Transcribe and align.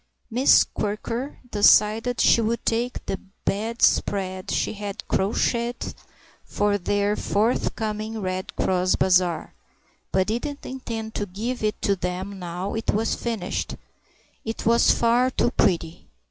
Miss 0.31 0.63
Quirker 0.63 1.37
decided 1.51 2.19
she 2.19 2.41
would 2.41 2.65
take 2.65 3.05
the 3.05 3.19
bedspread 3.45 4.49
she 4.49 4.73
had 4.73 5.07
crocheted 5.07 5.93
for 6.43 6.79
their 6.79 7.15
forthcoming 7.15 8.19
Red 8.19 8.55
Cross 8.55 8.95
bazaar 8.95 9.53
(but 10.11 10.25
didn't 10.25 10.65
intend 10.65 11.13
to 11.13 11.27
give 11.27 11.61
it 11.61 11.79
to 11.83 11.95
them 11.95 12.39
now 12.39 12.73
it 12.73 12.91
was 12.91 13.13
finished; 13.13 13.75
it 14.43 14.65
was 14.65 14.89
far 14.89 15.29
too 15.29 15.51
pretty. 15.51 16.07